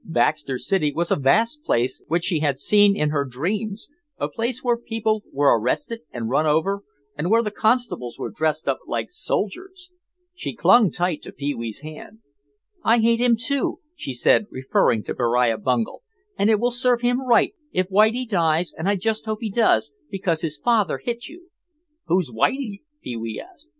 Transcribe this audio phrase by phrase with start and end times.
[0.03, 4.63] Baxter City was a vast place which she had seen in her dreams, a place
[4.63, 6.81] where people were arrested and run over
[7.15, 9.91] and where the constables were dressed up like soldiers.
[10.33, 12.17] She clung tight to Pee wee's hand.
[12.83, 16.01] "I hate him, too," she said, referring to Beriah Bungel,
[16.35, 19.91] "and it will serve him right if Whitie dies and I just hope he does,
[20.09, 21.49] because his father hit you."
[22.07, 23.69] "Who's Whitie?" Pee wee asked.